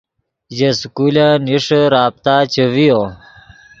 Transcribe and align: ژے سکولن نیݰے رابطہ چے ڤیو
ژے 0.55 0.69
سکولن 0.79 1.31
نیݰے 1.45 1.81
رابطہ 1.95 2.35
چے 2.51 2.63
ڤیو 2.73 3.01